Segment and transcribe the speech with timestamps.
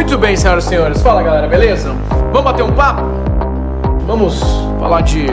[0.00, 1.02] Muito bem, senhoras e senhores.
[1.02, 1.92] Fala galera, beleza?
[2.32, 3.02] Vamos bater um papo?
[4.06, 4.40] Vamos
[4.80, 5.26] falar de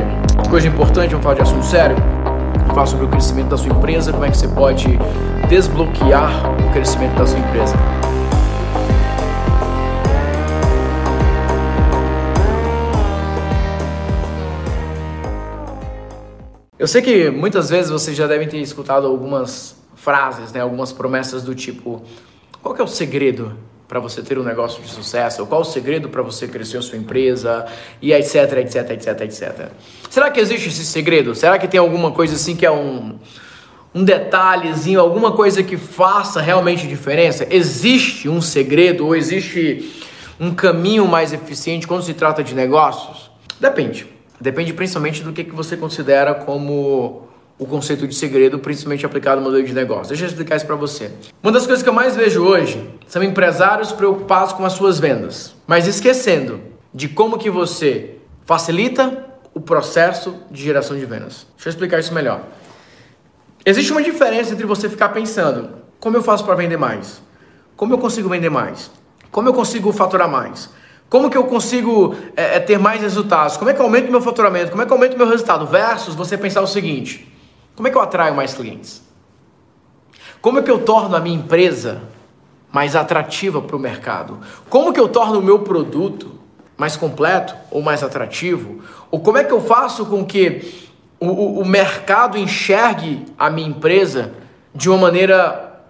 [0.49, 1.95] coisa importante, vamos falar de assunto sério?
[1.95, 4.99] Vamos falar sobre o crescimento da sua empresa, como é que você pode
[5.47, 7.77] desbloquear o crescimento da sua empresa.
[16.77, 21.41] Eu sei que muitas vezes vocês já devem ter escutado algumas frases, né, algumas promessas
[21.41, 22.01] do tipo:
[22.61, 23.55] qual é o segredo
[23.87, 25.45] para você ter um negócio de sucesso?
[25.45, 27.65] Qual o segredo para você crescer a sua empresa?
[28.01, 29.69] E etc, etc, etc, etc.
[30.09, 31.33] Será que existe esse segredo?
[31.33, 33.17] Será que tem alguma coisa assim que é um,
[33.95, 37.47] um detalhezinho, alguma coisa que faça realmente diferença?
[37.49, 40.03] Existe um segredo ou existe
[40.39, 43.31] um caminho mais eficiente quando se trata de negócios?
[43.59, 44.05] Depende.
[44.39, 49.47] Depende principalmente do que, que você considera como o conceito de segredo, principalmente aplicado no
[49.47, 50.09] modelo de negócio.
[50.09, 51.11] Deixa eu explicar isso para você.
[51.41, 55.55] Uma das coisas que eu mais vejo hoje são empresários preocupados com as suas vendas,
[55.65, 56.61] mas esquecendo
[56.93, 61.47] de como que você facilita o processo de geração de vendas.
[61.55, 62.41] Deixa eu explicar isso melhor.
[63.65, 67.21] Existe uma diferença entre você ficar pensando: como eu faço para vender mais?
[67.75, 68.91] Como eu consigo vender mais?
[69.31, 70.69] Como eu consigo faturar mais?
[71.09, 73.55] Como que eu consigo é, ter mais resultados?
[73.55, 74.71] Como é que eu aumento meu faturamento?
[74.71, 75.65] Como é que eu aumento meu resultado?
[75.65, 77.31] Versus você pensar o seguinte:
[77.75, 79.01] como é que eu atraio mais clientes?
[80.41, 82.01] Como é que eu torno a minha empresa
[82.71, 84.39] mais atrativa para o mercado?
[84.69, 86.31] Como que eu torno o meu produto
[86.77, 88.81] mais completo ou mais atrativo?
[89.09, 93.67] Ou como é que eu faço com que o, o, o mercado enxergue a minha
[93.67, 94.33] empresa
[94.73, 95.81] de uma maneira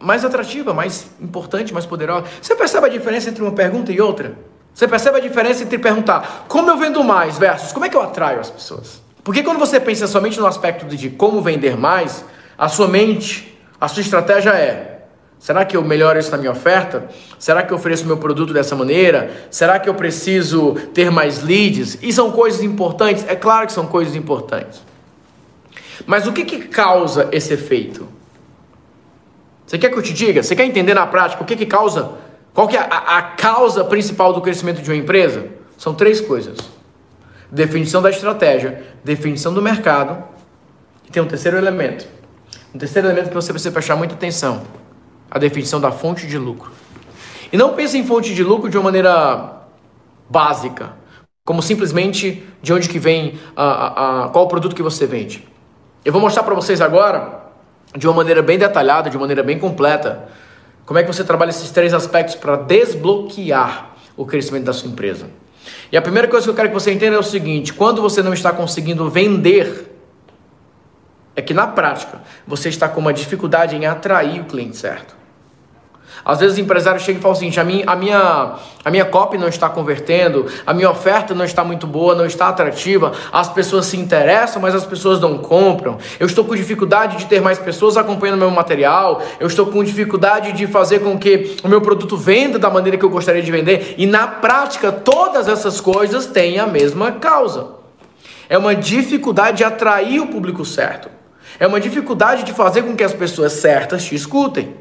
[0.00, 2.26] mais atrativa, mais importante, mais poderosa?
[2.40, 4.38] Você percebe a diferença entre uma pergunta e outra?
[4.72, 8.02] Você percebe a diferença entre perguntar como eu vendo mais versus como é que eu
[8.02, 9.02] atraio as pessoas?
[9.24, 12.24] Porque quando você pensa somente no aspecto de como vender mais,
[12.56, 14.97] a sua mente, a sua estratégia é:
[15.38, 17.08] será que eu melhoro isso na minha oferta?
[17.38, 19.30] Será que eu ofereço meu produto dessa maneira?
[19.50, 21.98] Será que eu preciso ter mais leads?
[22.02, 23.24] E são coisas importantes?
[23.28, 24.82] É claro que são coisas importantes.
[26.06, 28.08] Mas o que, que causa esse efeito?
[29.66, 30.42] Você quer que eu te diga?
[30.42, 32.12] Você quer entender na prática o que, que causa?
[32.54, 35.46] Qual que é a, a causa principal do crescimento de uma empresa?
[35.76, 36.56] São três coisas
[37.50, 40.22] definição da estratégia, definição do mercado.
[41.06, 42.06] E tem um terceiro elemento.
[42.74, 44.62] Um terceiro elemento que você precisa prestar muita atenção:
[45.30, 46.72] a definição da fonte de lucro.
[47.52, 49.62] E não pense em fonte de lucro de uma maneira
[50.28, 50.92] básica,
[51.44, 55.46] como simplesmente de onde que vem, a, a, a qual produto que você vende.
[56.04, 57.42] Eu vou mostrar para vocês agora,
[57.96, 60.28] de uma maneira bem detalhada, de uma maneira bem completa,
[60.84, 65.28] como é que você trabalha esses três aspectos para desbloquear o crescimento da sua empresa.
[65.90, 68.22] E a primeira coisa que eu quero que você entenda é o seguinte: quando você
[68.22, 69.96] não está conseguindo vender,
[71.34, 75.17] é que na prática você está com uma dificuldade em atrair o cliente certo.
[76.24, 79.38] Às vezes o empresário chega e fala seguinte: a minha, a, minha, a minha copy
[79.38, 83.86] não está convertendo, a minha oferta não está muito boa, não está atrativa, as pessoas
[83.86, 85.98] se interessam, mas as pessoas não compram.
[86.18, 90.52] Eu estou com dificuldade de ter mais pessoas acompanhando meu material, eu estou com dificuldade
[90.52, 93.94] de fazer com que o meu produto venda da maneira que eu gostaria de vender,
[93.98, 97.78] e na prática todas essas coisas têm a mesma causa.
[98.48, 101.10] É uma dificuldade de atrair o público certo.
[101.60, 104.74] É uma dificuldade de fazer com que as pessoas certas te escutem.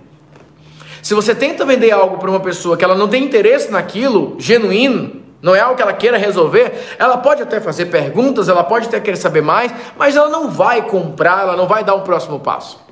[1.07, 5.21] Se você tenta vender algo para uma pessoa que ela não tem interesse naquilo, genuíno,
[5.41, 8.99] não é algo que ela queira resolver, ela pode até fazer perguntas, ela pode até
[8.99, 12.83] querer saber mais, mas ela não vai comprar, ela não vai dar um próximo passo.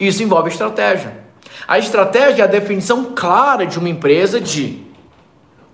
[0.00, 1.26] Isso envolve estratégia.
[1.68, 4.82] A estratégia é a definição clara de uma empresa de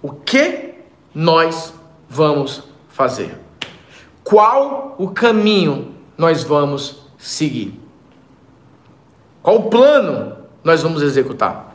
[0.02, 0.74] o que
[1.14, 1.72] nós
[2.08, 3.38] vamos fazer.
[4.24, 7.80] Qual o caminho nós vamos seguir?
[9.40, 11.74] Qual o plano nós vamos executar.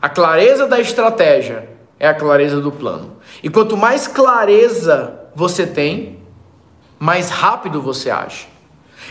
[0.00, 3.16] A clareza da estratégia é a clareza do plano.
[3.42, 6.18] E quanto mais clareza você tem,
[6.98, 8.46] mais rápido você age.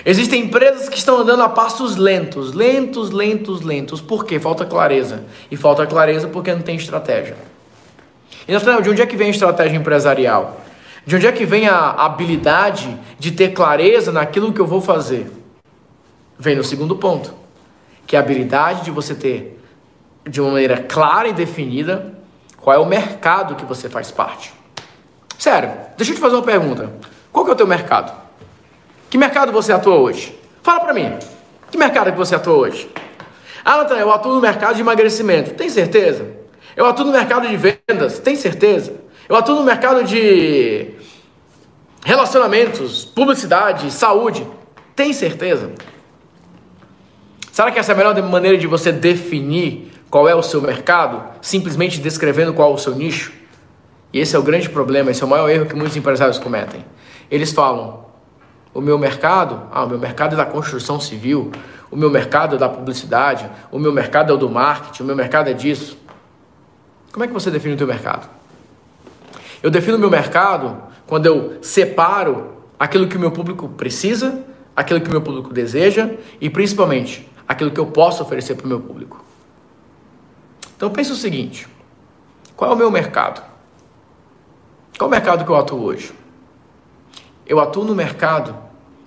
[0.05, 4.01] Existem empresas que estão andando a passos lentos, lentos, lentos, lentos.
[4.01, 4.39] Por quê?
[4.39, 5.23] Falta clareza.
[5.49, 7.37] E falta clareza porque não tem estratégia.
[8.47, 10.61] E de onde é que vem a estratégia empresarial?
[11.05, 15.31] De onde é que vem a habilidade de ter clareza naquilo que eu vou fazer?
[16.37, 17.42] Vem no segundo ponto
[18.05, 19.59] que é a habilidade de você ter
[20.27, 22.13] de uma maneira clara e definida
[22.57, 24.53] qual é o mercado que você faz parte.
[25.37, 26.91] Sério, deixa eu te fazer uma pergunta.
[27.31, 28.13] Qual que é o teu mercado?
[29.09, 30.37] Que mercado você atua hoje?
[30.61, 31.17] Fala pra mim.
[31.69, 32.89] Que mercado que você atua hoje?
[33.65, 35.53] Ah, Natan, eu atuo no mercado de emagrecimento.
[35.53, 36.25] Tem certeza?
[36.75, 38.19] Eu atuo no mercado de vendas.
[38.19, 38.93] Tem certeza?
[39.27, 40.95] Eu atuo no mercado de
[42.05, 44.45] relacionamentos, publicidade, saúde.
[44.95, 45.71] Tem certeza?
[47.53, 51.23] Será que essa é a melhor maneira de você definir qual é o seu mercado,
[51.39, 53.31] simplesmente descrevendo qual é o seu nicho.
[54.11, 56.83] E esse é o grande problema, esse é o maior erro que muitos empresários cometem.
[57.29, 58.05] Eles falam:
[58.73, 61.51] o meu mercado, ah, o meu mercado é da construção civil,
[61.91, 65.15] o meu mercado é da publicidade, o meu mercado é o do marketing, o meu
[65.15, 65.95] mercado é disso.
[67.11, 68.27] Como é que você define o teu mercado?
[69.61, 70.75] Eu defino o meu mercado
[71.05, 74.43] quando eu separo aquilo que o meu público precisa,
[74.75, 76.09] aquilo que o meu público deseja
[76.41, 79.23] e principalmente aquilo que eu posso oferecer para o meu público.
[80.75, 81.67] Então pense o seguinte:
[82.55, 83.43] qual é o meu mercado?
[84.97, 86.13] Qual é o mercado que eu atuo hoje?
[87.45, 88.55] Eu atuo no mercado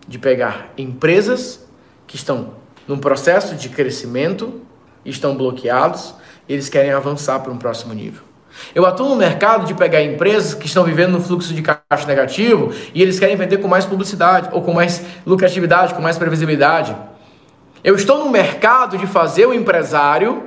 [0.07, 1.67] de pegar empresas
[2.07, 2.55] que estão
[2.87, 4.61] num processo de crescimento,
[5.05, 6.15] estão bloqueados,
[6.49, 8.23] e eles querem avançar para um próximo nível.
[8.75, 12.73] Eu atuo no mercado de pegar empresas que estão vivendo no fluxo de caixa negativo
[12.95, 16.97] e eles querem vender com mais publicidade, ou com mais lucratividade, com mais previsibilidade.
[17.87, 20.43] Eu estou no mercado de fazer o empresário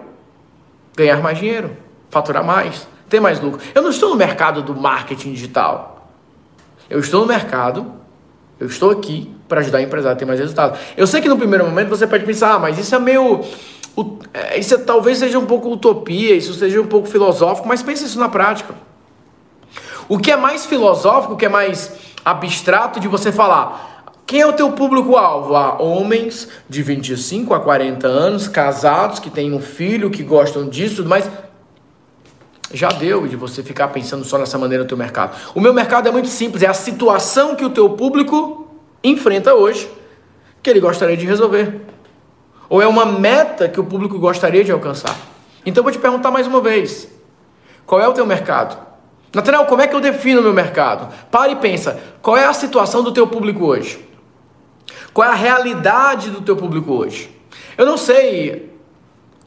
[0.93, 1.71] ganhar mais dinheiro,
[2.09, 3.61] faturar mais, ter mais lucro.
[3.73, 6.09] Eu não estou no mercado do marketing digital.
[6.89, 7.93] Eu estou no mercado,
[8.59, 10.77] eu estou aqui para ajudar o empresário a ter mais resultado.
[10.97, 13.39] Eu sei que no primeiro momento você pode pensar, ah, mas isso é meio.
[14.33, 18.03] É, isso é, talvez seja um pouco utopia, isso seja um pouco filosófico, mas pense
[18.03, 18.75] isso na prática.
[20.09, 23.98] O que é mais filosófico, o que é mais abstrato de você falar,
[24.29, 25.55] quem é o teu público-alvo?
[25.55, 31.03] Há homens de 25 a 40 anos, casados, que têm um filho, que gostam disso,
[31.03, 31.27] mais.
[32.71, 35.35] Já deu de você ficar pensando só nessa maneira no teu mercado.
[35.55, 38.67] O meu mercado é muito simples, é a situação que o teu público
[39.03, 39.89] enfrenta hoje
[40.61, 41.81] que ele gostaria de resolver.
[42.69, 45.17] Ou é uma meta que o público gostaria de alcançar.
[45.65, 47.07] Então eu vou te perguntar mais uma vez:
[47.83, 48.77] qual é o teu mercado?
[49.33, 51.11] Nathanael, como é que eu defino o meu mercado?
[51.31, 54.07] Pare e pensa, qual é a situação do teu público hoje?
[55.13, 57.29] Qual é a realidade do teu público hoje?
[57.77, 58.73] Eu não sei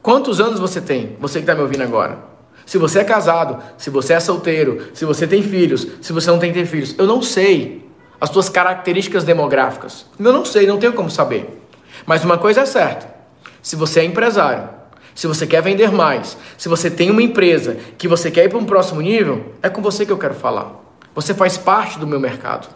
[0.01, 2.19] quantos anos você tem, você que está me ouvindo agora.
[2.65, 6.39] Se você é casado, se você é solteiro, se você tem filhos, se você não
[6.39, 7.87] tem ter filhos, eu não sei
[8.19, 10.05] as tuas características demográficas.
[10.17, 11.61] Eu não sei, não tenho como saber.
[12.05, 13.13] Mas uma coisa é certa:
[13.61, 14.69] se você é empresário,
[15.13, 18.57] se você quer vender mais, se você tem uma empresa que você quer ir para
[18.57, 20.81] um próximo nível, é com você que eu quero falar.
[21.13, 22.67] Você faz parte do meu mercado.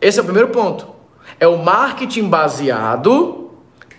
[0.00, 0.86] Esse é o primeiro ponto.
[1.38, 3.50] É o marketing baseado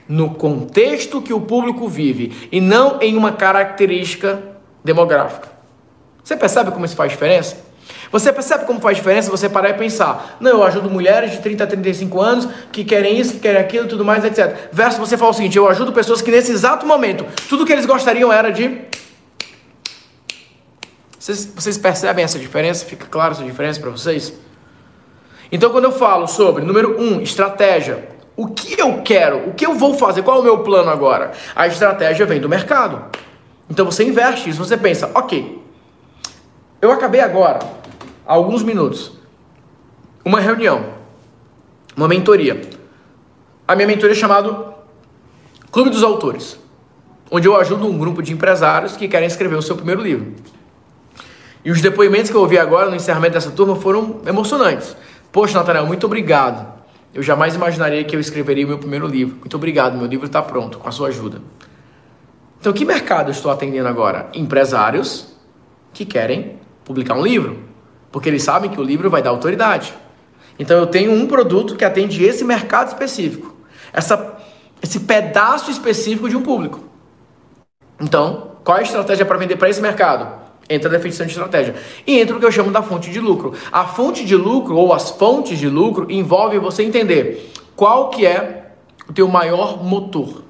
[0.08, 4.42] no contexto que o público vive e não em uma característica
[4.84, 5.50] demográfica.
[6.24, 7.58] Você percebe como isso faz diferença?
[8.12, 11.64] Você percebe como faz diferença você parar e pensar: não, eu ajudo mulheres de 30
[11.64, 14.70] a 35 anos que querem isso, que querem aquilo, tudo mais, etc.
[14.72, 17.86] Versus você fala o seguinte: eu ajudo pessoas que nesse exato momento, tudo que eles
[17.86, 18.82] gostariam era de.
[21.18, 22.86] Vocês, vocês percebem essa diferença?
[22.86, 24.34] Fica claro essa diferença para vocês?
[25.52, 29.76] Então, quando eu falo sobre, número um, estratégia, o que eu quero, o que eu
[29.76, 31.32] vou fazer, qual é o meu plano agora?
[31.56, 33.06] A estratégia vem do mercado.
[33.70, 35.64] Então você investe isso, você pensa, ok,
[36.82, 37.60] eu acabei agora
[38.26, 39.14] há alguns minutos,
[40.26, 40.86] uma reunião,
[41.96, 42.62] uma mentoria.
[43.68, 44.74] A minha mentoria é chamada
[45.72, 46.60] Clube dos Autores,
[47.30, 50.34] onde eu ajudo um grupo de empresários que querem escrever o seu primeiro livro.
[51.64, 54.98] E os depoimentos que eu ouvi agora no encerramento dessa turma foram emocionantes.
[55.32, 56.82] Poxa, Nathanael, muito obrigado.
[57.14, 59.38] Eu jamais imaginaria que eu escreveria o meu primeiro livro.
[59.38, 61.42] Muito obrigado, meu livro está pronto, com a sua ajuda.
[62.60, 64.30] Então, que mercado eu estou atendendo agora?
[64.34, 65.36] Empresários
[65.94, 67.72] que querem publicar um livro
[68.12, 69.94] porque eles sabem que o livro vai dar autoridade.
[70.60, 73.56] Então eu tenho um produto que atende esse mercado específico,
[73.94, 74.38] essa,
[74.84, 76.84] esse pedaço específico de um público.
[78.00, 80.41] Então, qual é a estratégia para vender para esse mercado?
[80.72, 81.76] Entra a definição de estratégia.
[82.08, 83.54] E entra o que eu chamo da fonte de lucro.
[83.70, 88.72] A fonte de lucro ou as fontes de lucro envolve você entender qual que é
[89.10, 90.44] o teu maior motor.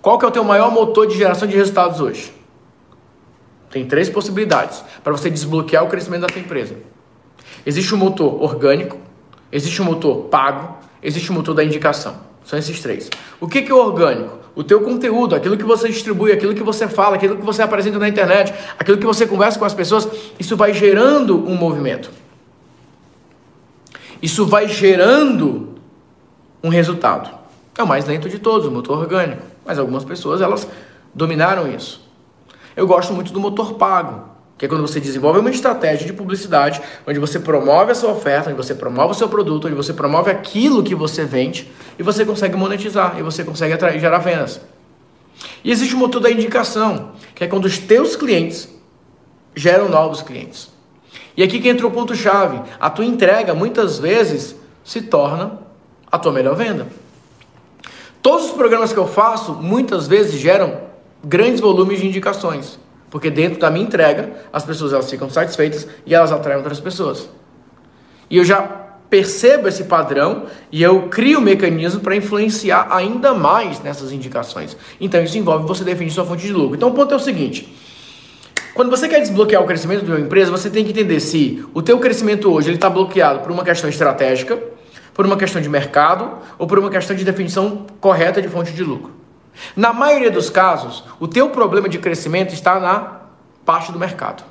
[0.00, 2.32] Qual que é o teu maior motor de geração de resultados hoje?
[3.70, 6.74] Tem três possibilidades para você desbloquear o crescimento da sua empresa.
[7.66, 8.96] Existe um motor orgânico,
[9.52, 12.16] existe um motor pago, existe um motor da indicação.
[12.42, 13.10] São esses três.
[13.38, 14.41] O que, que é orgânico?
[14.54, 17.98] O teu conteúdo, aquilo que você distribui, aquilo que você fala, aquilo que você apresenta
[17.98, 20.06] na internet, aquilo que você conversa com as pessoas,
[20.38, 22.10] isso vai gerando um movimento.
[24.20, 25.74] Isso vai gerando
[26.62, 27.30] um resultado.
[27.76, 29.42] É o mais lento de todos, o motor orgânico.
[29.64, 30.68] Mas algumas pessoas, elas
[31.14, 32.06] dominaram isso.
[32.76, 34.31] Eu gosto muito do motor pago,
[34.62, 38.48] que é quando você desenvolve uma estratégia de publicidade, onde você promove a sua oferta,
[38.48, 42.24] onde você promove o seu produto, onde você promove aquilo que você vende e você
[42.24, 44.60] consegue monetizar e você consegue atrair, gerar vendas.
[45.64, 48.68] E existe o motor da indicação, que é quando os teus clientes
[49.52, 50.70] geram novos clientes.
[51.36, 52.60] E aqui que entra o ponto chave.
[52.78, 54.54] A tua entrega muitas vezes
[54.84, 55.58] se torna
[56.06, 56.86] a tua melhor venda.
[58.22, 60.82] Todos os programas que eu faço, muitas vezes geram
[61.24, 62.78] grandes volumes de indicações.
[63.12, 67.28] Porque dentro da minha entrega, as pessoas elas ficam satisfeitas e elas atraem outras pessoas.
[68.30, 68.62] E eu já
[69.10, 74.74] percebo esse padrão e eu crio um mecanismo para influenciar ainda mais nessas indicações.
[74.98, 76.74] Então isso envolve você definir sua fonte de lucro.
[76.74, 77.76] Então o ponto é o seguinte:
[78.72, 81.82] quando você quer desbloquear o crescimento da sua empresa, você tem que entender se o
[81.82, 84.58] teu crescimento hoje ele está bloqueado por uma questão estratégica,
[85.12, 88.82] por uma questão de mercado ou por uma questão de definição correta de fonte de
[88.82, 89.21] lucro.
[89.76, 93.20] Na maioria dos casos, o teu problema de crescimento está na
[93.64, 94.44] parte do mercado.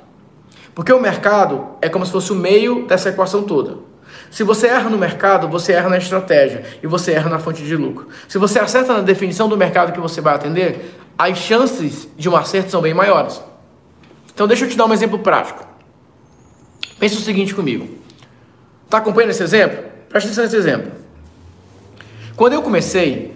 [0.74, 3.78] Porque o mercado é como se fosse o meio dessa equação toda.
[4.30, 7.76] Se você erra no mercado, você erra na estratégia e você erra na fonte de
[7.76, 8.08] lucro.
[8.26, 12.36] Se você acerta na definição do mercado que você vai atender, as chances de um
[12.36, 13.42] acerto são bem maiores.
[14.32, 15.66] Então deixa eu te dar um exemplo prático.
[16.98, 17.86] Pense o seguinte comigo.
[18.84, 19.84] Está acompanhando esse exemplo?
[20.08, 20.92] Presta atenção nesse exemplo.
[22.34, 23.31] Quando eu comecei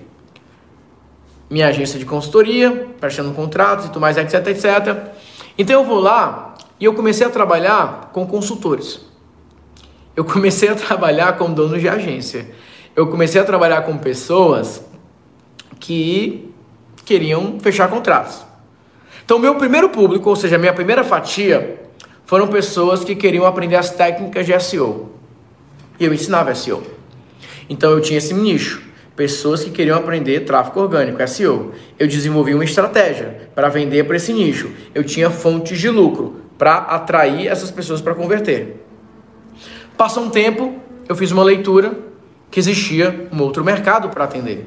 [1.48, 5.14] minha agência de consultoria, prestando contratos e tudo mais, etc, etc.
[5.56, 9.00] Então eu vou lá e eu comecei a trabalhar com consultores.
[10.14, 12.50] Eu comecei a trabalhar com donos de agência.
[12.94, 14.82] Eu comecei a trabalhar com pessoas
[15.78, 16.50] que
[17.04, 18.44] queriam fechar contratos.
[19.24, 21.82] Então, meu primeiro público, ou seja, minha primeira fatia,
[22.24, 25.10] foram pessoas que queriam aprender as técnicas de SEO.
[25.98, 26.82] E eu ensinava SEO.
[27.68, 28.85] Então, eu tinha esse nicho.
[29.16, 31.72] Pessoas que queriam aprender tráfego orgânico, SEO.
[31.98, 34.70] Eu desenvolvi uma estratégia para vender para esse nicho.
[34.94, 38.84] Eu tinha fontes de lucro para atrair essas pessoas para converter.
[39.96, 40.74] Passou um tempo,
[41.08, 41.98] eu fiz uma leitura
[42.50, 44.66] que existia um outro mercado para atender.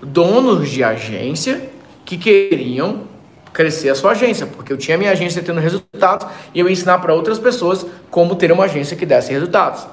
[0.00, 1.68] Donos de agência
[2.04, 3.10] que queriam
[3.52, 6.98] crescer a sua agência, porque eu tinha minha agência tendo resultados e eu ia ensinar
[6.98, 9.86] para outras pessoas como ter uma agência que desse resultados.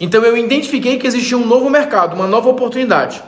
[0.00, 3.22] Então eu identifiquei que existia um novo mercado, uma nova oportunidade.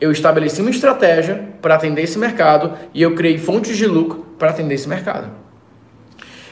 [0.00, 4.50] Eu estabeleci uma estratégia para atender esse mercado e eu criei fontes de lucro para
[4.50, 5.30] atender esse mercado.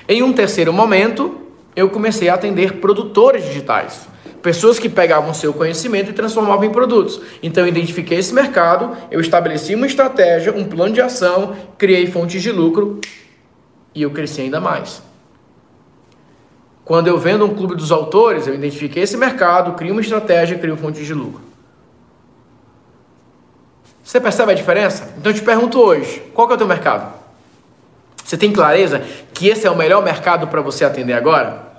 [0.08, 1.40] Em um terceiro momento,
[1.76, 4.06] eu comecei a atender produtores digitais.
[4.42, 7.20] Pessoas que pegavam seu conhecimento e transformavam em produtos.
[7.42, 12.42] Então eu identifiquei esse mercado, eu estabeleci uma estratégia, um plano de ação, criei fontes
[12.42, 13.00] de lucro
[13.94, 15.02] e eu cresci ainda mais.
[16.84, 20.76] Quando eu vendo um clube dos autores, eu identifiquei esse mercado, crio uma estratégia, crio
[20.76, 21.40] fontes de lucro.
[24.02, 25.14] Você percebe a diferença?
[25.16, 27.10] Então eu te pergunto hoje, qual é o teu mercado?
[28.22, 31.74] Você tem clareza que esse é o melhor mercado para você atender agora?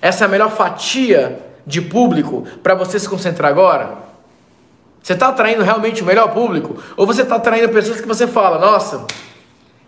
[0.00, 4.04] Essa é a melhor fatia de público para você se concentrar agora?
[5.02, 6.80] Você está atraindo realmente o melhor público?
[6.96, 9.04] Ou você está atraindo pessoas que você fala, nossa,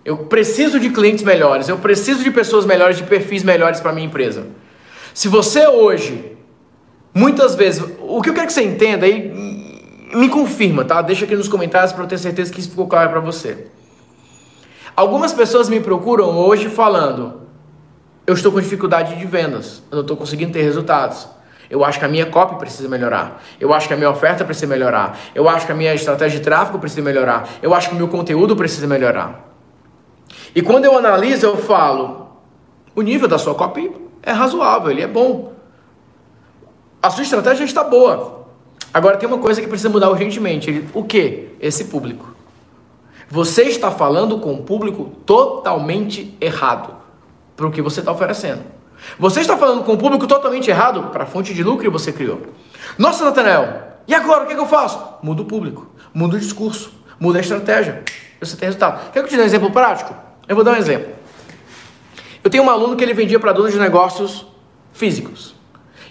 [0.06, 4.06] eu preciso de clientes melhores, eu preciso de pessoas melhores, de perfis melhores para minha
[4.06, 4.46] empresa.
[5.12, 6.36] Se você hoje,
[7.12, 9.32] muitas vezes, o que eu quero que você entenda aí,
[10.14, 11.02] me confirma, tá?
[11.02, 13.66] Deixa aqui nos comentários para eu ter certeza que isso ficou claro para você.
[14.94, 17.40] Algumas pessoas me procuram hoje falando:
[18.24, 21.26] eu estou com dificuldade de vendas, eu não estou conseguindo ter resultados.
[21.68, 23.42] Eu acho que a minha copy precisa melhorar.
[23.58, 25.18] Eu acho que a minha oferta precisa melhorar.
[25.34, 27.48] Eu acho que a minha estratégia de tráfego precisa melhorar.
[27.60, 29.45] Eu acho que o meu conteúdo precisa melhorar.
[30.54, 32.28] E quando eu analiso, eu falo:
[32.94, 35.52] o nível da sua copy é razoável, ele é bom.
[37.02, 38.46] A sua estratégia está boa.
[38.92, 40.88] Agora tem uma coisa que precisa mudar urgentemente.
[40.94, 41.50] O que?
[41.60, 42.34] Esse público.
[43.28, 46.94] Você está falando com um público totalmente errado
[47.56, 48.62] para o que você está oferecendo.
[49.18, 52.12] Você está falando com um público totalmente errado para a fonte de lucro que você
[52.12, 52.40] criou.
[52.96, 54.98] Nossa, Nathanael, e agora o que, é que eu faço?
[55.22, 58.02] Muda o público, muda o discurso, muda a estratégia.
[58.40, 59.10] Você tem resultado.
[59.12, 60.14] Quer que eu te dê um exemplo prático?
[60.48, 61.12] Eu vou dar um exemplo.
[62.42, 64.46] Eu tenho um aluno que ele vendia para donos de negócios
[64.92, 65.54] físicos.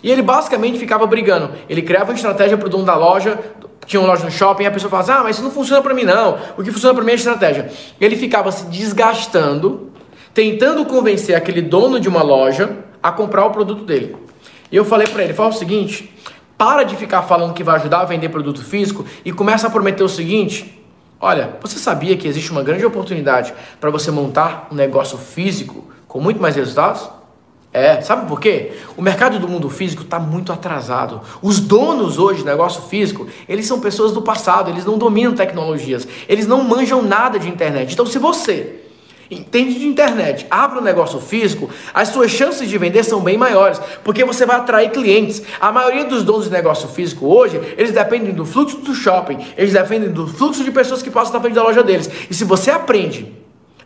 [0.03, 1.51] E ele basicamente ficava brigando.
[1.69, 3.39] Ele criava uma estratégia para o dono da loja,
[3.85, 5.93] tinha uma loja no shopping, e a pessoa falava, ah, mas isso não funciona para
[5.93, 6.37] mim não.
[6.57, 7.71] O que funciona para mim é estratégia.
[7.99, 9.91] Ele ficava se desgastando,
[10.33, 14.15] tentando convencer aquele dono de uma loja a comprar o produto dele.
[14.71, 16.13] E eu falei para ele, fala o seguinte,
[16.57, 20.03] para de ficar falando que vai ajudar a vender produto físico e começa a prometer
[20.03, 20.84] o seguinte,
[21.19, 26.19] olha, você sabia que existe uma grande oportunidade para você montar um negócio físico com
[26.19, 27.09] muito mais resultados?
[27.73, 28.71] É, sabe por quê?
[28.95, 31.19] O mercado do mundo físico está muito atrasado.
[31.41, 36.07] Os donos hoje do negócio físico, eles são pessoas do passado, eles não dominam tecnologias,
[36.29, 37.91] eles não manjam nada de internet.
[37.91, 38.84] Então, se você
[39.39, 43.79] entende de internet, abre um negócio físico, as suas chances de vender são bem maiores,
[44.03, 45.41] porque você vai atrair clientes.
[45.59, 49.73] A maioria dos donos de negócio físico hoje, eles dependem do fluxo do shopping, eles
[49.73, 52.09] dependem do fluxo de pessoas que passam na frente da loja deles.
[52.29, 53.33] E se você aprende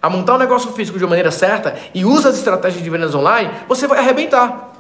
[0.02, 3.14] a montar um negócio físico de uma maneira certa e usa as estratégias de vendas
[3.14, 4.74] online, você vai arrebentar.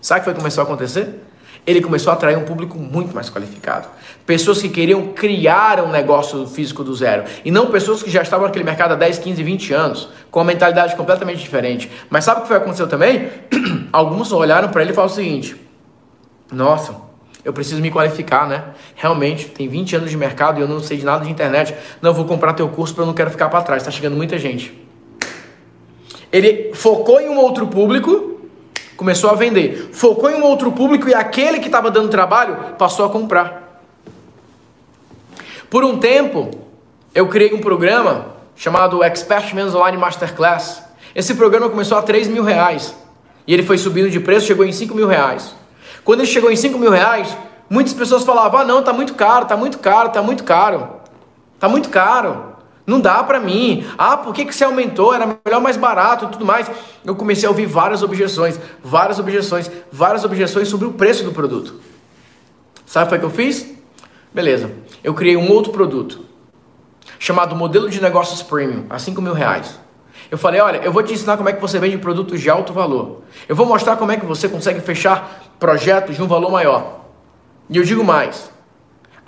[0.00, 1.27] Sabe o que foi que começou a acontecer?
[1.68, 3.88] Ele começou a atrair um público muito mais qualificado.
[4.24, 7.24] Pessoas que queriam criar um negócio físico do zero.
[7.44, 10.46] E não pessoas que já estavam naquele mercado há 10, 15, 20 anos, com uma
[10.46, 11.90] mentalidade completamente diferente.
[12.08, 13.28] Mas sabe o que foi aconteceu também?
[13.92, 15.56] Alguns olharam para ele e falaram o seguinte:
[16.50, 16.96] Nossa,
[17.44, 18.64] eu preciso me qualificar, né?
[18.94, 21.74] Realmente, tem 20 anos de mercado e eu não sei de nada de internet.
[22.00, 23.82] Não vou comprar teu curso porque eu não quero ficar para trás.
[23.82, 24.72] Está chegando muita gente.
[26.32, 28.37] Ele focou em um outro público
[28.98, 29.90] começou a vender.
[29.92, 33.80] Focou em um outro público e aquele que estava dando trabalho passou a comprar.
[35.70, 36.50] Por um tempo,
[37.14, 40.82] eu criei um programa chamado Expert Men's Online Masterclass.
[41.14, 42.94] Esse programa começou a 3 mil reais
[43.46, 45.54] e ele foi subindo de preço, chegou em 5 mil reais.
[46.04, 47.36] Quando ele chegou em 5 mil reais,
[47.70, 50.88] muitas pessoas falavam: ah, não, tá muito caro, tá muito caro, tá muito caro,
[51.60, 52.57] tá muito caro.
[52.88, 53.84] Não dá para mim.
[53.98, 55.12] Ah, por que, que você aumentou?
[55.12, 56.70] Era melhor mais barato e tudo mais.
[57.04, 61.74] Eu comecei a ouvir várias objeções, várias objeções, várias objeções sobre o preço do produto.
[62.86, 63.74] Sabe o que eu fiz?
[64.32, 64.72] Beleza.
[65.04, 66.24] Eu criei um outro produto
[67.18, 69.78] chamado Modelo de Negócios Premium, a 5 mil reais.
[70.30, 72.72] Eu falei, olha, eu vou te ensinar como é que você vende produtos de alto
[72.72, 73.20] valor.
[73.46, 77.00] Eu vou mostrar como é que você consegue fechar projetos de um valor maior.
[77.68, 78.50] E eu digo mais,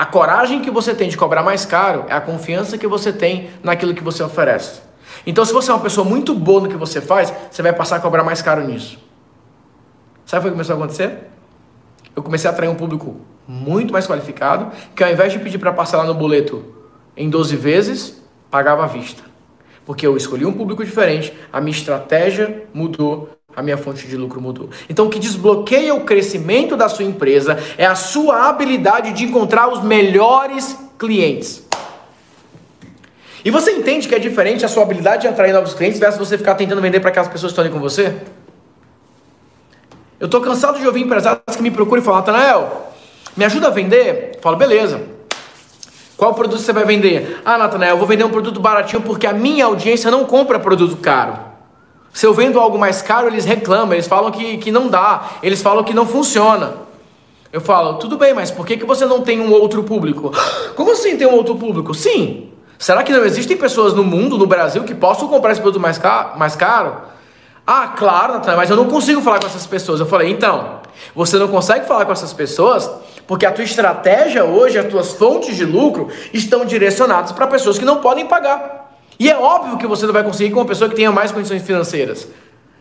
[0.00, 3.50] a coragem que você tem de cobrar mais caro é a confiança que você tem
[3.62, 4.80] naquilo que você oferece.
[5.26, 7.97] Então, se você é uma pessoa muito boa no que você faz, você vai passar
[7.97, 8.99] a cobrar mais caro nisso.
[10.25, 11.28] Sabe o que começou a acontecer?
[12.16, 15.71] Eu comecei a atrair um público muito mais qualificado, que ao invés de pedir para
[15.71, 16.64] parcelar no boleto
[17.14, 19.23] em 12 vezes, pagava à vista.
[19.85, 24.40] Porque eu escolhi um público diferente, a minha estratégia mudou, a minha fonte de lucro
[24.40, 24.71] mudou.
[24.88, 29.69] Então, o que desbloqueia o crescimento da sua empresa é a sua habilidade de encontrar
[29.69, 31.62] os melhores clientes.
[33.45, 36.37] E você entende que é diferente a sua habilidade de atrair novos clientes versus você
[36.37, 38.14] ficar tentando vender para aquelas pessoas que estão ali com você?
[40.19, 42.92] Eu estou cansado de ouvir empresários que me procuram e falam, Natanael,
[43.35, 44.33] me ajuda a vender?
[44.35, 45.00] Eu falo, beleza.
[46.19, 47.40] Qual produto você vai vender?
[47.42, 50.98] Ah, Natanael, eu vou vender um produto baratinho porque a minha audiência não compra produto
[50.98, 51.49] caro.
[52.12, 55.62] Se eu vendo algo mais caro, eles reclamam, eles falam que, que não dá, eles
[55.62, 56.75] falam que não funciona.
[57.53, 60.33] Eu falo, tudo bem, mas por que, que você não tem um outro público?
[60.77, 61.94] Como assim tem um outro público?
[61.94, 62.49] Sim.
[62.79, 66.01] Será que não existem pessoas no mundo, no Brasil, que possam comprar esse produto mais?
[66.37, 66.96] Mais caro?
[67.66, 70.01] Ah, claro, Natan, mas eu não consigo falar com essas pessoas.
[70.01, 70.81] Eu falei, então,
[71.14, 72.90] você não consegue falar com essas pessoas
[73.27, 77.85] porque a tua estratégia hoje, as tuas fontes de lucro estão direcionadas para pessoas que
[77.85, 78.80] não podem pagar.
[79.20, 81.62] E é óbvio que você não vai conseguir com uma pessoa que tenha mais condições
[81.62, 82.26] financeiras.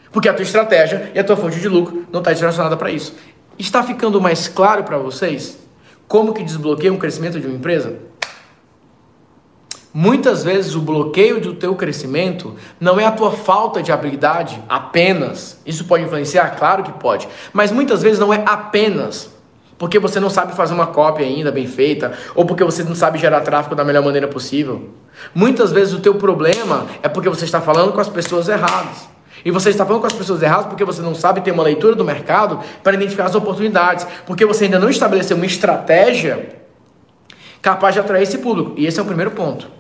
[0.09, 3.13] Porque a tua estratégia e a tua fonte de lucro não está direcionada para isso.
[3.57, 5.59] Está ficando mais claro para vocês
[6.07, 7.99] como que desbloqueia um crescimento de uma empresa?
[9.93, 15.59] Muitas vezes o bloqueio do teu crescimento não é a tua falta de habilidade apenas.
[15.65, 16.55] Isso pode influenciar?
[16.55, 17.27] Claro que pode.
[17.51, 19.29] Mas muitas vezes não é apenas
[19.79, 23.17] porque você não sabe fazer uma cópia ainda bem feita, ou porque você não sabe
[23.17, 24.89] gerar tráfego da melhor maneira possível.
[25.33, 29.07] Muitas vezes o teu problema é porque você está falando com as pessoas erradas.
[29.43, 31.95] E você está falando com as pessoas erradas porque você não sabe ter uma leitura
[31.95, 36.57] do mercado para identificar as oportunidades, porque você ainda não estabeleceu uma estratégia
[37.61, 38.73] capaz de atrair esse público.
[38.75, 39.71] E esse é o primeiro ponto.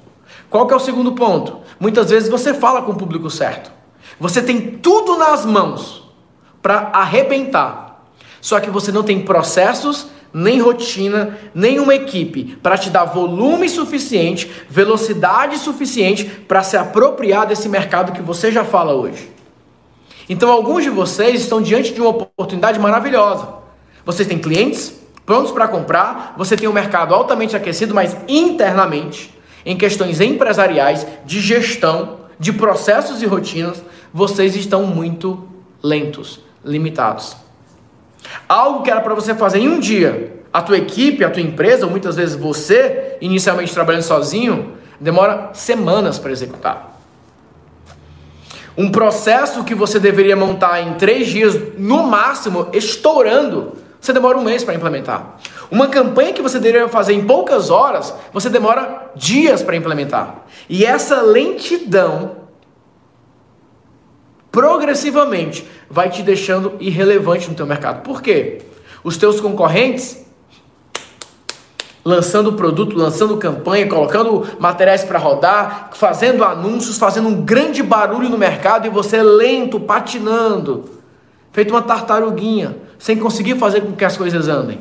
[0.49, 1.57] Qual que é o segundo ponto?
[1.77, 3.69] Muitas vezes você fala com o público certo.
[4.17, 6.09] Você tem tudo nas mãos
[6.61, 7.88] para arrebentar.
[8.41, 13.67] Só que você não tem processos nem rotina, nem uma equipe para te dar volume
[13.67, 19.31] suficiente, velocidade suficiente para se apropriar desse mercado que você já fala hoje.
[20.27, 23.47] Então, alguns de vocês estão diante de uma oportunidade maravilhosa.
[24.05, 29.33] Vocês têm clientes prontos para comprar, você tem um mercado altamente aquecido, mas internamente,
[29.65, 35.47] em questões empresariais, de gestão, de processos e rotinas, vocês estão muito
[35.83, 37.35] lentos, limitados.
[38.47, 41.85] Algo que era para você fazer em um dia, a tua equipe, a tua empresa,
[41.85, 46.99] ou muitas vezes você, inicialmente trabalhando sozinho, demora semanas para executar.
[48.77, 54.43] Um processo que você deveria montar em três dias, no máximo, estourando, você demora um
[54.43, 55.35] mês para implementar.
[55.69, 60.45] Uma campanha que você deveria fazer em poucas horas, você demora dias para implementar.
[60.69, 62.37] E essa lentidão
[64.51, 68.01] progressivamente vai te deixando irrelevante no teu mercado.
[68.03, 68.61] Por quê?
[69.03, 70.25] Os teus concorrentes
[72.03, 78.37] lançando produto, lançando campanha, colocando materiais para rodar, fazendo anúncios, fazendo um grande barulho no
[78.37, 80.89] mercado e você lento, patinando,
[81.51, 84.79] feito uma tartaruguinha, sem conseguir fazer com que as coisas andem.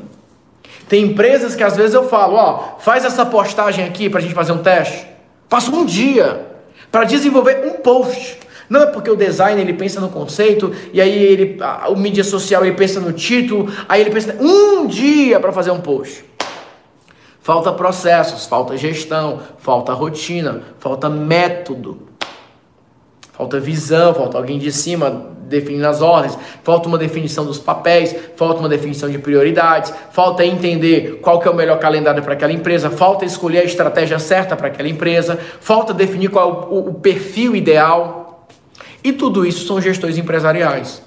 [0.89, 4.35] Tem empresas que às vezes eu falo, ó, faz essa postagem aqui para a gente
[4.35, 5.07] fazer um teste.
[5.49, 6.47] Passa um dia
[6.91, 11.23] para desenvolver um post Não é porque o design ele pensa no conceito e aí
[11.23, 15.71] ele, o mídia social ele pensa no título, aí ele pensa um dia para fazer
[15.71, 16.25] um post.
[17.41, 22.03] Falta processos, falta gestão, falta rotina, falta método,
[23.33, 28.61] falta visão, falta alguém de cima definindo as ordens, falta uma definição dos papéis, falta
[28.61, 32.91] uma definição de prioridades, falta entender qual que é o melhor calendário para aquela empresa,
[32.91, 38.28] falta escolher a estratégia certa para aquela empresa, falta definir qual o, o perfil ideal.
[39.03, 41.03] E tudo isso são gestões empresariais.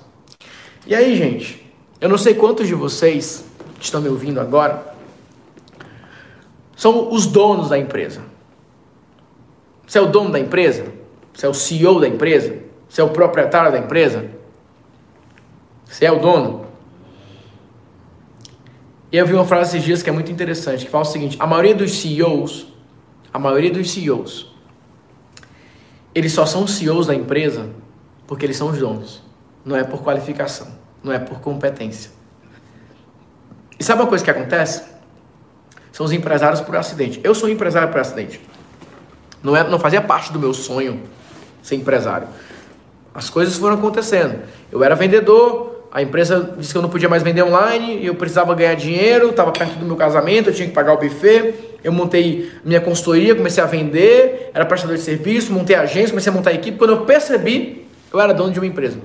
[0.88, 1.65] E aí, gente,
[1.99, 3.45] eu não sei quantos de vocês
[3.77, 4.91] que estão me ouvindo agora
[6.75, 8.23] são os donos da empresa.
[9.86, 10.86] Você é o dono da empresa?
[11.34, 12.58] Você é o CEO da empresa?
[12.89, 14.32] Você é o proprietário da empresa?
[15.86, 16.65] Você é o dono?
[19.12, 21.38] E eu vi uma frase esses dias que é muito interessante, que fala o seguinte:
[21.39, 22.67] a maioria dos CEOs,
[23.34, 24.50] a maioria dos CEOs,
[26.13, 27.69] eles só são CEOs da empresa
[28.28, 29.21] porque eles são os donos.
[29.63, 30.67] Não é por qualificação,
[31.04, 32.12] não é por competência.
[33.80, 34.91] E sabe uma coisa que acontece?
[35.91, 37.19] são os empresários por acidente.
[37.24, 38.41] Eu sou empresário por acidente.
[39.43, 41.02] Não, é, não fazia parte do meu sonho
[41.62, 42.28] ser empresário.
[43.13, 44.41] As coisas foram acontecendo.
[44.71, 48.56] Eu era vendedor, a empresa disse que eu não podia mais vender online, eu precisava
[48.56, 51.54] ganhar dinheiro, estava perto do meu casamento, eu tinha que pagar o buffet.
[51.84, 56.36] Eu montei minha consultoria, comecei a vender, era prestador de serviço, montei agência, comecei a
[56.36, 56.77] montar equipe.
[56.77, 58.99] Quando eu percebi, eu era dono de uma empresa.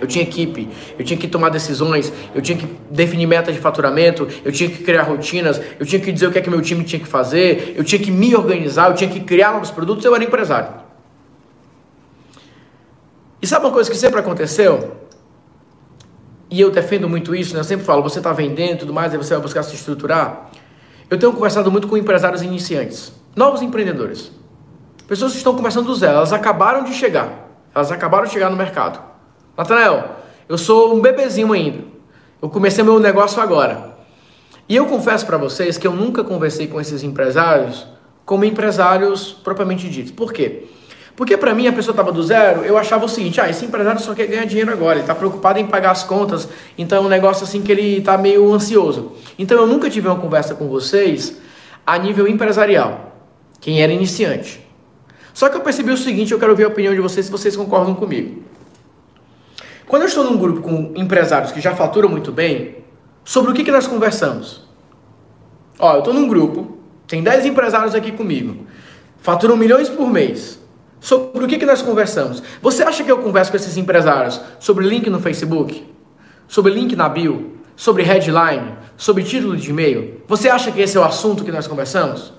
[0.00, 4.28] Eu tinha equipe, eu tinha que tomar decisões, eu tinha que definir metas de faturamento,
[4.44, 6.84] eu tinha que criar rotinas, eu tinha que dizer o que é que meu time
[6.84, 10.14] tinha que fazer, eu tinha que me organizar, eu tinha que criar novos produtos, eu
[10.14, 10.72] era empresário.
[13.42, 15.00] E sabe uma coisa que sempre aconteceu?
[16.50, 17.60] E eu defendo muito isso, né?
[17.60, 20.50] eu sempre falo, você está vendendo e tudo mais, aí você vai buscar se estruturar.
[21.08, 24.32] Eu tenho conversado muito com empresários iniciantes, novos empreendedores.
[25.06, 28.56] Pessoas que estão começando do zero, elas acabaram de chegar, elas acabaram de chegar no
[28.56, 29.00] mercado.
[29.56, 30.16] Natanael,
[30.48, 31.84] eu sou um bebezinho ainda.
[32.42, 33.96] Eu comecei meu negócio agora.
[34.68, 37.86] E eu confesso para vocês que eu nunca conversei com esses empresários
[38.24, 40.12] como empresários propriamente ditos.
[40.12, 40.68] Por quê?
[41.16, 44.00] Porque para mim a pessoa estava do zero, eu achava o seguinte: ah, esse empresário
[44.00, 47.08] só quer ganhar dinheiro agora, ele está preocupado em pagar as contas, então é um
[47.08, 49.12] negócio assim que ele está meio ansioso.
[49.38, 51.36] Então eu nunca tive uma conversa com vocês
[51.86, 53.14] a nível empresarial,
[53.60, 54.64] quem era iniciante.
[55.34, 57.56] Só que eu percebi o seguinte: eu quero ver a opinião de vocês se vocês
[57.56, 58.42] concordam comigo.
[59.86, 62.76] Quando eu estou num grupo com empresários que já faturam muito bem,
[63.24, 64.62] sobre o que, que nós conversamos?
[65.80, 68.66] Ó, eu estou num grupo, tem 10 empresários aqui comigo,
[69.18, 70.59] faturam milhões por mês.
[71.00, 72.42] Sobre o que, que nós conversamos?
[72.60, 75.90] Você acha que eu converso com esses empresários sobre link no Facebook?
[76.46, 77.56] Sobre link na bio?
[77.74, 78.74] Sobre headline?
[78.96, 80.20] Sobre título de e-mail?
[80.28, 82.34] Você acha que esse é o assunto que nós conversamos?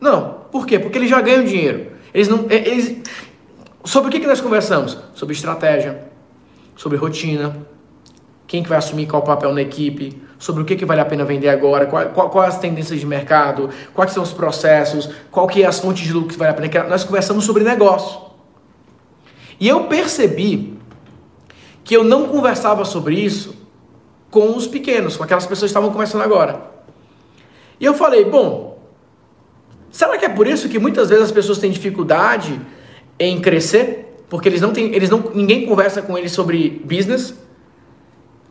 [0.00, 0.46] Não.
[0.52, 0.78] Por quê?
[0.78, 1.88] Porque eles já ganham dinheiro.
[2.14, 3.02] Eles não, eles...
[3.84, 4.96] Sobre o que, que nós conversamos?
[5.14, 6.08] Sobre estratégia,
[6.76, 7.56] sobre rotina,
[8.46, 11.24] quem que vai assumir qual papel na equipe, sobre o que, que vale a pena
[11.24, 15.62] vender agora, qual, qual, quais as tendências de mercado, quais são os processos, qual que
[15.62, 16.88] é as fontes de lucro que vale a pena.
[16.88, 18.20] Nós conversamos sobre negócio.
[19.58, 20.78] E eu percebi
[21.82, 23.54] que eu não conversava sobre isso
[24.30, 26.60] com os pequenos, com aquelas pessoas que estavam começando agora.
[27.80, 28.78] E eu falei, bom,
[29.90, 32.60] será que é por isso que muitas vezes as pessoas têm dificuldade
[33.18, 34.06] em crescer?
[34.28, 37.34] porque eles não têm, eles não, ninguém conversa com eles sobre business.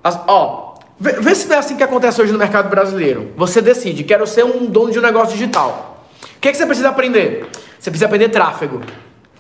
[0.06, 3.34] As, ó, vê, vê se não é assim que acontece hoje no mercado brasileiro.
[3.36, 6.06] Você decide, quero ser um dono de um negócio digital.
[6.22, 7.50] O que, é que você precisa aprender?
[7.80, 8.82] Você precisa aprender tráfego.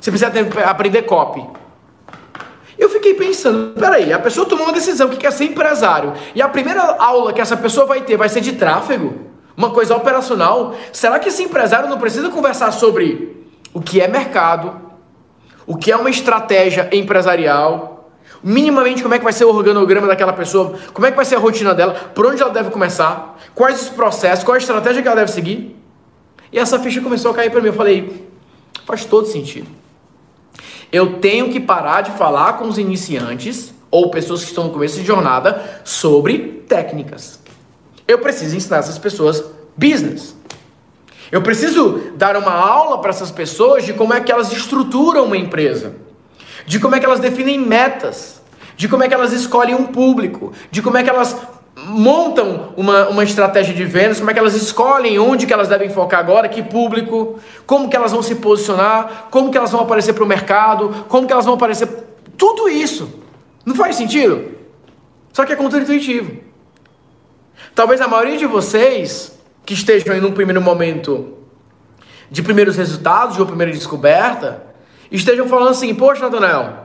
[0.01, 1.47] Você precisa ter, aprender copy.
[2.79, 6.49] Eu fiquei pensando, peraí, a pessoa tomou uma decisão que quer ser empresário e a
[6.49, 9.13] primeira aula que essa pessoa vai ter vai ser de tráfego,
[9.55, 10.73] uma coisa operacional.
[10.91, 14.81] Será que esse empresário não precisa conversar sobre o que é mercado,
[15.67, 17.94] o que é uma estratégia empresarial,
[18.47, 21.35] minimamente como é que vai ser o organograma daquela pessoa, como é que vai ser
[21.35, 25.07] a rotina dela, por onde ela deve começar, quais os processos, qual a estratégia que
[25.07, 25.75] ela deve seguir.
[26.51, 27.67] E essa ficha começou a cair para mim.
[27.69, 28.29] Eu falei,
[28.85, 29.67] faz todo sentido.
[30.91, 34.99] Eu tenho que parar de falar com os iniciantes ou pessoas que estão no começo
[34.99, 37.39] de jornada sobre técnicas.
[38.07, 39.43] Eu preciso ensinar essas pessoas
[39.75, 40.35] business.
[41.31, 45.35] Eu preciso dar uma aula para essas pessoas de como é que elas estruturam uma
[45.35, 45.95] empresa,
[46.67, 48.34] de como é que elas definem metas,
[48.75, 51.35] de como é que elas escolhem um público, de como é que elas
[51.75, 55.89] montam uma, uma estratégia de vendas, como é que elas escolhem onde que elas devem
[55.89, 60.13] focar agora, que público, como que elas vão se posicionar, como que elas vão aparecer
[60.13, 61.87] para o mercado, como que elas vão aparecer,
[62.37, 63.19] tudo isso.
[63.65, 64.55] Não faz sentido?
[65.33, 66.39] Só que é contra-intuitivo.
[67.73, 71.33] Talvez a maioria de vocês que estejam em um primeiro momento
[72.29, 74.63] de primeiros resultados, de uma primeira descoberta,
[75.11, 76.84] estejam falando assim: Poxa, Natanael,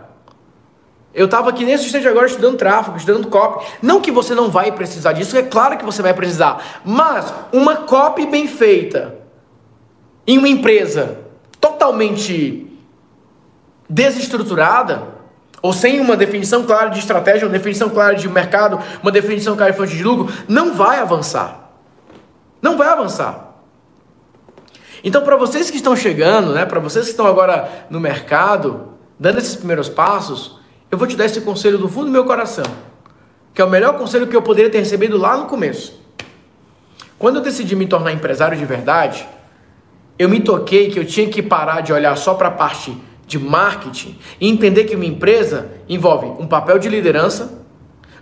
[1.13, 3.67] eu estava aqui nesse instante agora estudando tráfego, estudando copy.
[3.83, 6.81] Não que você não vai precisar disso, é claro que você vai precisar.
[6.85, 9.17] Mas uma copy bem feita
[10.27, 11.19] em uma empresa
[11.61, 12.67] totalmente
[13.89, 15.19] desestruturada,
[15.61, 19.73] ou sem uma definição clara de estratégia, uma definição clara de mercado, uma definição clara
[19.73, 21.73] de fonte de lucro, não vai avançar.
[22.63, 23.57] Não vai avançar.
[25.03, 29.39] Então, para vocês que estão chegando, né, para vocês que estão agora no mercado, dando
[29.39, 30.60] esses primeiros passos,
[30.91, 32.65] eu vou te dar esse conselho do fundo do meu coração,
[33.55, 36.01] que é o melhor conselho que eu poderia ter recebido lá no começo.
[37.19, 39.29] Quando eu decidi me tornar empresário de verdade,
[40.19, 43.39] eu me toquei que eu tinha que parar de olhar só para a parte de
[43.39, 47.63] marketing e entender que uma empresa envolve um papel de liderança,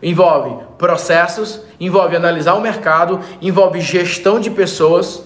[0.02, 5.22] envolve processos, envolve analisar o mercado, envolve gestão de pessoas.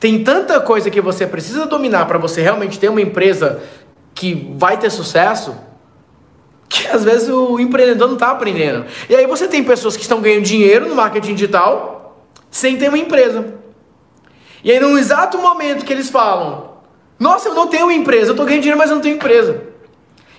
[0.00, 3.62] Tem tanta coisa que você precisa dominar para você realmente ter uma empresa
[4.14, 5.54] que vai ter sucesso
[6.74, 8.84] que às vezes o empreendedor não está aprendendo.
[9.08, 12.98] E aí você tem pessoas que estão ganhando dinheiro no marketing digital sem ter uma
[12.98, 13.54] empresa.
[14.62, 16.78] E aí, no exato momento que eles falam:
[17.18, 19.62] Nossa, eu não tenho uma empresa, eu estou ganhando dinheiro, mas eu não tenho empresa.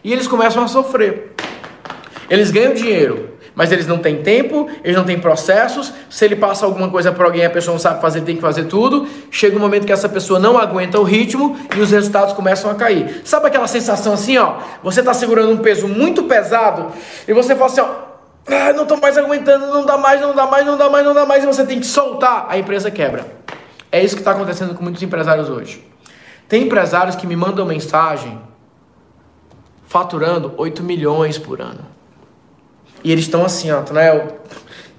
[0.04, 1.34] E eles começam a sofrer.
[2.30, 5.94] Eles ganham dinheiro, mas eles não têm tempo, eles não têm processos.
[6.10, 8.66] Se ele passa alguma coisa para alguém, a pessoa não sabe fazer, tem que fazer
[8.66, 9.08] tudo.
[9.32, 12.76] Chega um momento que essa pessoa não aguenta o ritmo e os resultados começam a
[12.76, 13.22] cair.
[13.24, 14.58] Sabe aquela sensação assim, ó?
[14.84, 16.92] Você está segurando um peso muito pesado
[17.26, 17.88] e você fala assim, ó,
[18.48, 21.14] ah, não estou mais aguentando, não dá mais, não dá mais, não dá mais, não
[21.14, 23.26] dá mais, e você tem que soltar, a empresa quebra.
[23.92, 25.84] É isso que está acontecendo com muitos empresários hoje.
[26.48, 28.40] Tem empresários que me mandam mensagem
[29.88, 31.95] faturando 8 milhões por ano.
[33.06, 34.40] E eles estão assim, ó, Tanael,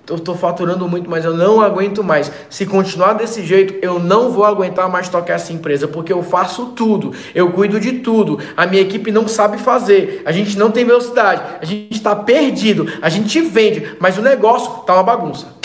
[0.08, 2.30] eu estou faturando muito, mas eu não aguento mais.
[2.48, 6.66] Se continuar desse jeito, eu não vou aguentar mais tocar essa empresa, porque eu faço
[6.66, 8.38] tudo, eu cuido de tudo.
[8.56, 12.86] A minha equipe não sabe fazer, a gente não tem velocidade, a gente está perdido,
[13.02, 15.56] a gente vende, mas o negócio tá uma bagunça.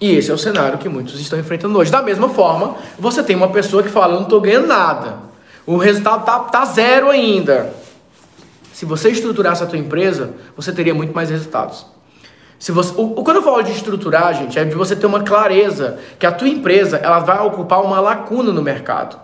[0.00, 1.90] E esse é o cenário que muitos estão enfrentando hoje.
[1.90, 5.29] Da mesma forma, você tem uma pessoa que fala: eu não estou ganhando nada.
[5.70, 7.72] O resultado tá, tá zero ainda.
[8.72, 11.86] Se você estruturasse a tua empresa, você teria muito mais resultados.
[12.58, 16.00] Se você, o, quando eu falo de estruturar, gente, é de você ter uma clareza
[16.18, 19.16] que a tua empresa ela vai ocupar uma lacuna no mercado.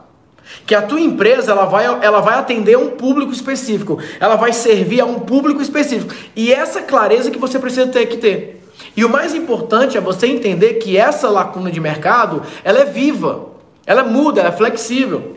[0.65, 5.01] Que a tua empresa ela vai, ela vai atender um público específico, ela vai servir
[5.01, 6.15] a um público específico.
[6.37, 8.65] E essa clareza que você precisa ter que ter.
[8.97, 13.47] E o mais importante é você entender que essa lacuna de mercado, ela é viva,
[13.85, 15.36] ela muda, ela é flexível.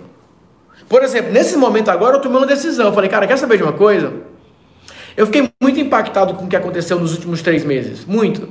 [0.89, 2.88] Por exemplo, nesse momento agora eu tomei uma decisão.
[2.88, 4.12] Eu falei, cara, quer saber de uma coisa?
[5.15, 8.04] Eu fiquei muito impactado com o que aconteceu nos últimos três meses.
[8.06, 8.49] Muito.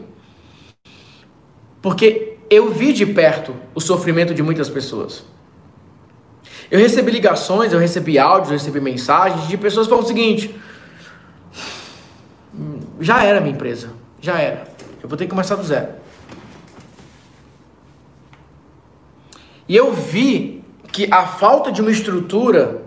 [1.83, 5.25] Porque eu vi de perto o sofrimento de muitas pessoas.
[6.71, 10.55] Eu recebi ligações, eu recebi áudios, eu recebi mensagens de pessoas falando o seguinte:
[13.01, 14.69] já era minha empresa, já era.
[15.03, 15.89] Eu vou ter que começar do zero.
[19.67, 20.58] E eu vi
[20.99, 22.83] que a falta de uma estrutura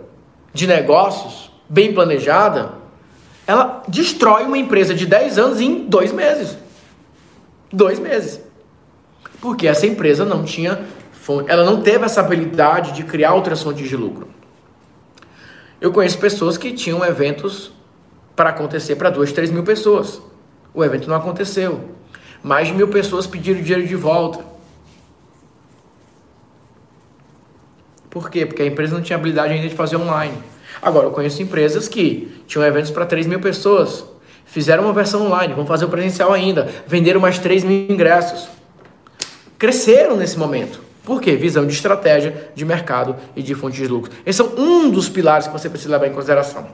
[0.53, 2.73] de negócios bem planejada,
[3.47, 6.57] ela destrói uma empresa de 10 anos em dois meses.
[7.71, 8.41] Dois meses.
[9.39, 10.85] Porque essa empresa não tinha
[11.47, 14.27] ela não teve essa habilidade de criar outras fontes de lucro.
[15.79, 17.71] Eu conheço pessoas que tinham eventos
[18.35, 20.21] para acontecer para 2, 3 mil pessoas.
[20.73, 21.91] O evento não aconteceu.
[22.43, 24.50] Mais de mil pessoas pediram dinheiro de volta.
[28.11, 28.45] Por quê?
[28.45, 30.37] Porque a empresa não tinha habilidade ainda de fazer online.
[30.81, 34.03] Agora, eu conheço empresas que tinham eventos para 3 mil pessoas,
[34.45, 38.49] fizeram uma versão online, vão fazer o presencial ainda, venderam mais 3 mil ingressos.
[39.57, 40.81] Cresceram nesse momento.
[41.05, 41.37] Por quê?
[41.37, 44.11] Visão de estratégia, de mercado e de fontes de lucro.
[44.25, 46.67] Esse são um dos pilares que você precisa levar em consideração.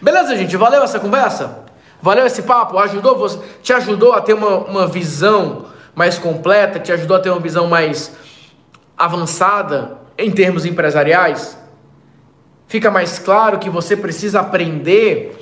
[0.00, 0.56] Beleza, gente?
[0.56, 1.60] Valeu essa conversa?
[2.00, 2.78] Valeu esse papo?
[2.78, 3.38] Ajudou você?
[3.62, 6.80] Te ajudou a ter uma, uma visão mais completa?
[6.80, 8.12] Te ajudou a ter uma visão mais
[8.98, 11.58] avançada em termos empresariais,
[12.66, 15.38] fica mais claro que você precisa aprender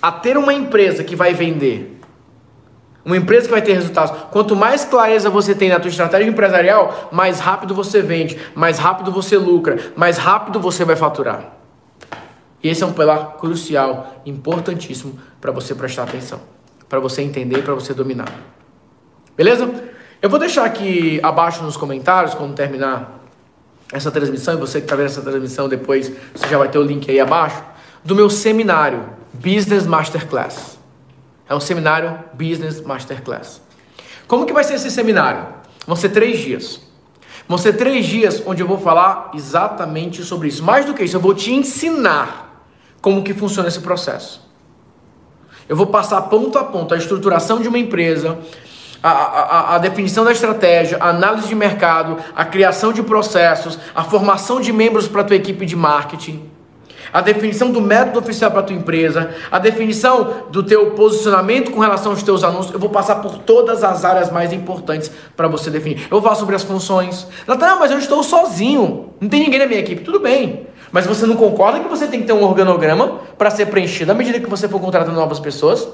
[0.00, 2.00] a ter uma empresa que vai vender.
[3.04, 4.16] Uma empresa que vai ter resultados.
[4.30, 9.10] Quanto mais clareza você tem na tua estratégia empresarial, mais rápido você vende, mais rápido
[9.10, 11.56] você lucra, mais rápido você vai faturar.
[12.62, 16.40] E esse é um pilar crucial, importantíssimo para você prestar atenção,
[16.88, 18.32] para você entender, para você dominar.
[19.36, 19.68] Beleza?
[20.20, 23.21] Eu vou deixar aqui abaixo nos comentários quando terminar
[23.92, 26.82] essa transmissão, e você que está vendo essa transmissão depois, você já vai ter o
[26.82, 27.62] link aí abaixo,
[28.02, 30.78] do meu seminário Business Masterclass.
[31.48, 33.60] É um seminário Business Masterclass.
[34.26, 35.46] Como que vai ser esse seminário?
[35.86, 36.80] Vão ser três dias.
[37.46, 40.62] Vão ser três dias onde eu vou falar exatamente sobre isso.
[40.62, 42.64] Mais do que isso, eu vou te ensinar
[43.02, 44.40] como que funciona esse processo.
[45.68, 48.38] Eu vou passar ponto a ponto a estruturação de uma empresa,
[49.02, 54.04] a, a, a, definição da estratégia, a análise de mercado, a criação de processos, a
[54.04, 56.48] formação de membros para a tua equipe de marketing,
[57.12, 61.80] a definição do método oficial para a tua empresa, a definição do teu posicionamento com
[61.80, 62.72] relação aos teus anúncios.
[62.72, 66.04] Eu vou passar por todas as áreas mais importantes para você definir.
[66.04, 67.26] Eu vou falar sobre as funções.
[67.46, 70.02] Natália, mas eu estou sozinho, não tem ninguém na minha equipe.
[70.02, 70.66] Tudo bem.
[70.90, 74.14] Mas você não concorda que você tem que ter um organograma para ser preenchido à
[74.14, 75.88] medida que você for contratando novas pessoas?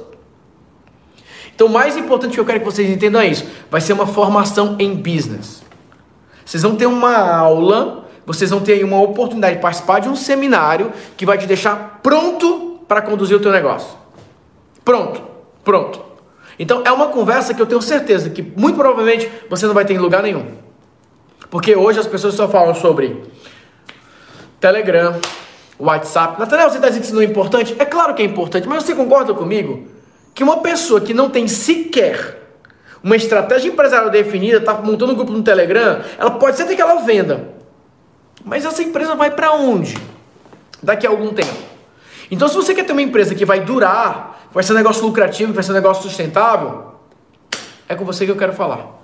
[1.59, 4.07] Então, o mais importante que eu quero que vocês entendam é isso: vai ser uma
[4.07, 5.61] formação em business.
[6.45, 10.93] Vocês vão ter uma aula, vocês vão ter uma oportunidade de participar de um seminário
[11.17, 13.89] que vai te deixar pronto para conduzir o teu negócio.
[14.85, 15.21] Pronto,
[15.65, 16.01] pronto.
[16.61, 19.95] Então, é uma conversa que eu tenho certeza que muito provavelmente você não vai ter
[19.95, 20.47] em lugar nenhum.
[21.51, 23.21] Porque hoje as pessoas só falam sobre
[24.61, 25.21] Telegram,
[25.77, 26.39] WhatsApp.
[26.39, 27.75] Nathanael, você está dizendo que isso não é importante?
[27.81, 29.98] É claro que é importante, mas você concorda comigo?
[30.39, 32.39] Que uma pessoa que não tem sequer
[33.03, 36.81] uma estratégia empresarial definida, está montando um grupo no Telegram, ela pode ser até que
[36.81, 37.55] ela venda.
[38.45, 39.99] Mas essa empresa vai para onde?
[40.81, 41.57] Daqui a algum tempo.
[42.31, 45.53] Então, se você quer ter uma empresa que vai durar, vai ser um negócio lucrativo,
[45.53, 46.93] vai ser um negócio sustentável,
[47.89, 48.97] é com você que eu quero falar.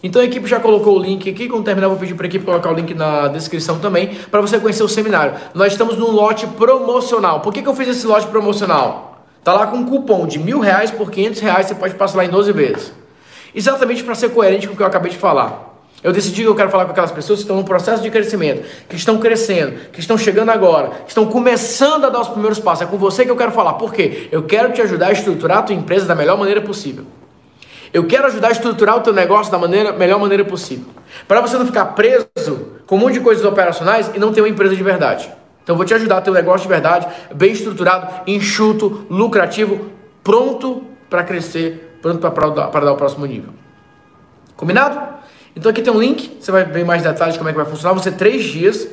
[0.00, 2.44] Então a equipe já colocou o link aqui, quando terminar vou pedir para a equipe
[2.44, 5.34] colocar o link na descrição também, para você conhecer o seminário.
[5.54, 7.40] Nós estamos num lote promocional.
[7.40, 9.07] Por que, que eu fiz esse lote promocional?
[9.42, 12.24] Tá lá com um cupom de mil reais por quinhentos reais, você pode passar lá
[12.24, 12.92] em 12 vezes.
[13.54, 15.68] Exatamente para ser coerente com o que eu acabei de falar.
[16.02, 18.62] Eu decidi que eu quero falar com aquelas pessoas que estão no processo de crescimento,
[18.88, 22.82] que estão crescendo, que estão chegando agora, que estão começando a dar os primeiros passos.
[22.82, 23.74] É com você que eu quero falar.
[23.74, 24.28] Por quê?
[24.30, 27.04] Eu quero te ajudar a estruturar a tua empresa da melhor maneira possível.
[27.92, 30.86] Eu quero ajudar a estruturar o teu negócio da maneira, melhor maneira possível.
[31.26, 32.26] Para você não ficar preso
[32.86, 35.28] com um monte de coisas operacionais e não ter uma empresa de verdade.
[35.68, 39.90] Então vou te ajudar a ter um negócio de verdade, bem estruturado, enxuto, lucrativo,
[40.24, 42.48] pronto para crescer, pronto para
[42.86, 43.52] dar o próximo nível.
[44.56, 44.98] Combinado?
[45.54, 47.66] Então aqui tem um link, você vai ver mais detalhes de como é que vai
[47.66, 47.98] funcionar.
[47.98, 48.88] Ser três dias,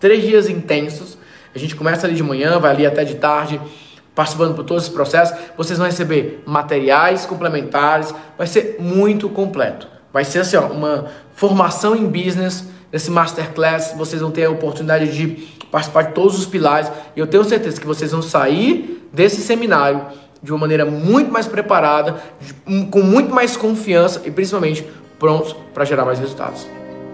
[0.00, 1.18] três dias intensos.
[1.54, 3.60] A gente começa ali de manhã, vai ali até de tarde,
[4.14, 5.36] participando por todos os processos.
[5.58, 9.86] Vocês vão receber materiais complementares, vai ser muito completo.
[10.10, 12.72] Vai ser assim, ó, uma formação em business.
[12.90, 16.88] Nesse masterclass, vocês vão ter a oportunidade de participar de todos os pilares.
[17.16, 20.02] E eu tenho certeza que vocês vão sair desse seminário
[20.40, 22.22] de uma maneira muito mais preparada,
[22.92, 24.86] com muito mais confiança e principalmente
[25.18, 26.64] prontos para gerar mais resultados.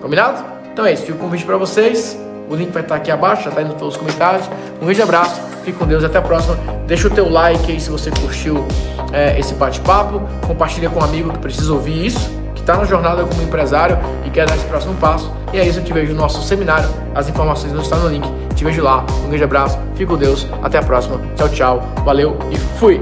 [0.02, 0.44] Combinado?
[0.70, 1.04] Então é isso.
[1.04, 2.18] Fica o convite para vocês.
[2.50, 4.46] O link vai estar aqui abaixo, já está indo pelos comentários.
[4.82, 6.58] Um grande abraço, fique com Deus, até a próxima.
[6.86, 8.66] Deixa o teu like aí se você curtiu
[9.10, 10.20] é, esse bate-papo.
[10.46, 14.30] Compartilha com um amigo que precisa ouvir isso que está na jornada como empresário e
[14.30, 15.32] quer dar esse próximo passo.
[15.52, 16.88] E é isso, eu te vejo no nosso seminário.
[17.14, 18.28] As informações estão no link.
[18.54, 19.04] Te vejo lá.
[19.24, 20.46] Um grande abraço, fique com Deus.
[20.62, 21.20] Até a próxima.
[21.36, 21.88] Tchau, tchau.
[22.04, 23.00] Valeu e fui!